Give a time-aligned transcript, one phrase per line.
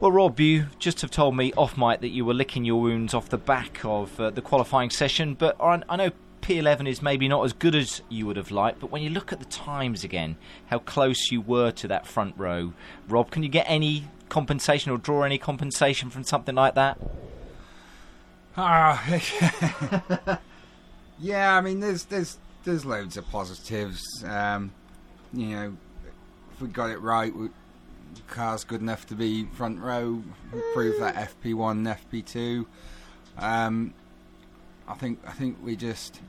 [0.00, 3.12] Well, Rob, you just have told me off mic that you were licking your wounds
[3.12, 7.44] off the back of uh, the qualifying session, but I, know P11 is maybe not
[7.44, 10.36] as good as you would have liked, but when you look at the times again,
[10.68, 12.72] how close you were to that front row,
[13.08, 16.98] Rob, can you get any compensation or draw any compensation from something like that?
[18.56, 19.04] Ah,
[21.18, 21.54] yeah.
[21.54, 24.02] I mean, there's there's there's loads of positives.
[24.24, 24.72] Um,
[25.34, 25.76] you know,
[26.54, 27.50] if we got it right, we,
[28.28, 30.22] car's good enough to be front row.
[30.52, 32.66] We proved that FP1 and FP2.
[33.38, 33.94] Um,
[34.88, 36.20] I think I think we just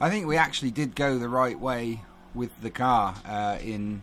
[0.00, 2.00] I think we actually did go the right way
[2.34, 4.02] with the car uh, in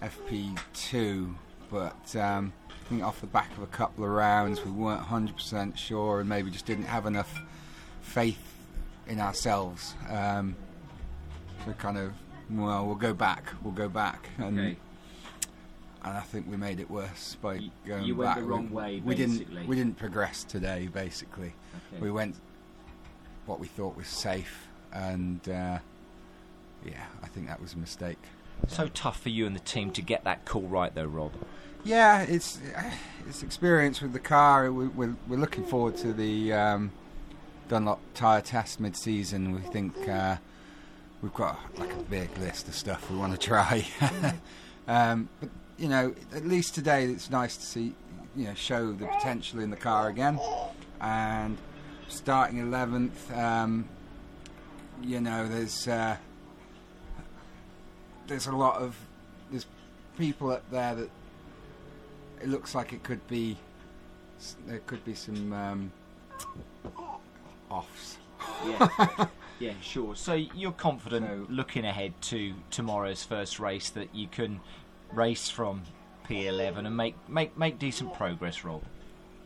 [0.00, 1.34] FP2,
[1.70, 5.76] but um, I think off the back of a couple of rounds we weren't 100%
[5.76, 7.40] sure and maybe just didn't have enough
[8.00, 8.54] faith
[9.06, 9.94] in ourselves.
[10.08, 10.56] Um,
[11.64, 12.12] so kind of
[12.50, 14.76] well, we'll go back, we'll go back, and Okay.
[16.04, 18.38] And I think we made it worse by You- going you went back.
[18.38, 19.44] the wrong we, way, We basically.
[19.54, 20.88] didn't we didn't progress today.
[20.92, 21.52] Basically,
[21.92, 22.02] Okay.
[22.02, 22.36] we went
[23.46, 25.78] what we thought was safe, and uh,
[26.84, 28.18] yeah, I think that was a mistake.
[28.68, 31.32] So tough for you and the team to get that call right, though, Rob.
[31.84, 32.60] Yeah, it's
[33.28, 34.70] it's experience with the car.
[34.70, 36.90] We, we're we're looking forward to the um,
[37.68, 39.52] Dunlop tyre test mid-season.
[39.54, 40.36] We think uh,
[41.22, 43.84] we've got like a big list of stuff we want to try.
[44.88, 47.94] um, but you know, at least today, it's nice to see
[48.36, 50.38] you know show the potential in the car again,
[51.00, 51.58] and
[52.08, 53.32] starting eleventh.
[53.36, 53.88] Um,
[55.02, 56.16] you know, there's uh,
[58.26, 58.96] there's a lot of
[59.50, 59.66] there's
[60.18, 61.10] people up there that
[62.40, 63.56] it looks like it could be
[64.66, 65.92] there could be some um,
[67.70, 68.18] offs.
[68.66, 69.26] Yeah,
[69.58, 70.14] yeah, sure.
[70.16, 74.60] So you're confident So- looking ahead to tomorrow's first race that you can
[75.12, 75.82] race from
[76.28, 78.82] P11 and make make make decent progress, Rob.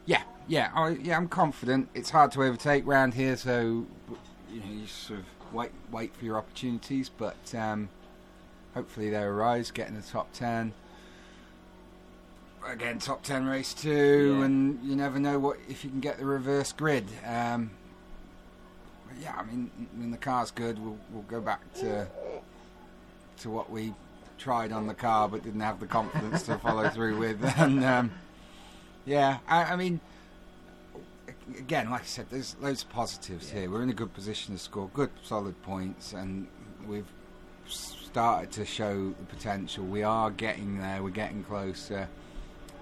[0.05, 1.17] Yeah, yeah, I, yeah.
[1.17, 1.89] I'm confident.
[1.95, 3.87] It's hard to overtake round here, so
[4.53, 7.89] you know you sort of wait wait for your opportunities, but um,
[8.75, 9.71] hopefully they arise.
[9.71, 10.73] Get in the top ten.
[12.65, 14.45] Again, top ten race two, Yeah.
[14.45, 17.07] and you never know what if you can get the reverse grid.
[17.25, 17.71] Um,
[19.21, 22.07] yeah, I mean, when the car's good, we'll we'll go back to
[23.39, 23.95] to what we
[24.39, 27.85] tried on the car, but didn't have the confidence to follow through with, and.
[27.85, 28.11] Um,
[29.07, 30.01] yeah, I, I mean,
[31.59, 33.71] again, like I said, there's loads of positives here.
[33.71, 36.49] We're in a good position to score good, solid points, and
[36.87, 37.07] we've
[37.69, 39.85] started to show the potential.
[39.85, 41.03] We are getting there.
[41.05, 42.09] We're getting closer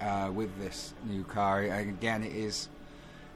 [0.01, 1.61] uh, with this new car.
[1.61, 2.69] And again, it is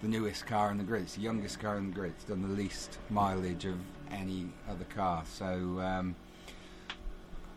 [0.02, 1.02] the newest car in the grid.
[1.02, 2.12] It's the youngest car in the grid.
[2.16, 3.76] It's done the least mileage of
[4.10, 5.24] any other car.
[5.26, 5.80] So.
[5.80, 6.14] Um,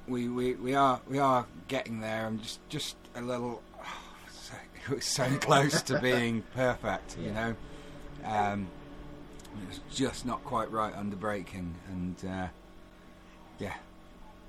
[0.07, 2.25] we, we, we are we are getting there.
[2.25, 3.62] I'm just just a little
[4.29, 7.56] so, so close to being perfect, you know.
[8.25, 8.68] Um,
[9.63, 12.47] it was just not quite right under braking, and uh,
[13.59, 13.75] yeah,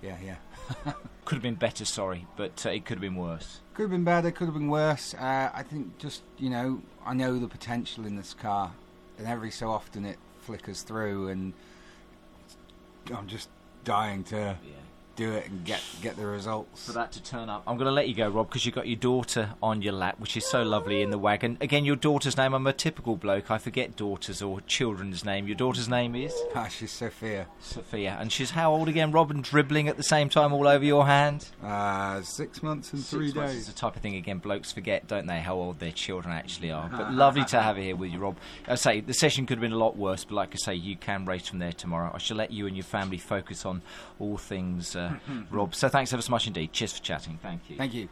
[0.02, 0.36] yeah, yeah.
[1.24, 3.60] Could have been better, sorry, but uh, it could have been worse.
[3.74, 5.14] Could have been better, could have been worse.
[5.14, 8.72] Uh, I think just you know, I know the potential in this car,
[9.18, 11.52] and every so often it flickers through, and
[13.14, 13.48] I'm just
[13.84, 14.72] dying to Yeah.
[15.16, 16.86] Do it and get get the results.
[16.86, 18.86] For that to turn up, I'm going to let you go, Rob, because you've got
[18.86, 21.58] your daughter on your lap, which is so lovely in the wagon.
[21.60, 22.54] Again, your daughter's name.
[22.54, 23.50] I'm a typical bloke.
[23.50, 25.46] I forget daughters or children's name.
[25.46, 27.46] Your daughter's name is Ah, she's Sophia.
[27.60, 29.30] Sophia, and she's how old again, Rob?
[29.30, 31.48] And dribbling at the same time all over your hand.
[31.62, 33.62] Uh, six months and three months days.
[33.62, 36.70] is the type of thing again blokes forget, don't they, how old their children actually
[36.70, 36.88] are.
[36.88, 38.36] But lovely to have you here with you, Rob.
[38.66, 40.96] I say the session could have been a lot worse, but like I say, you
[40.96, 42.10] can race from there tomorrow.
[42.14, 43.82] I shall let you and your family focus on
[44.18, 45.74] all things uh, Uh, Rob.
[45.74, 46.72] So thanks ever so much indeed.
[46.72, 47.38] Cheers for chatting.
[47.42, 47.76] Thank you.
[47.76, 48.08] Thank you.